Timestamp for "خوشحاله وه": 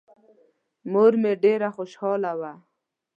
1.75-2.53